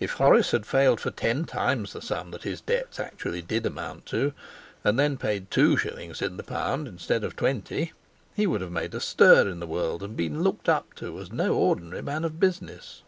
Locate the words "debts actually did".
2.62-3.66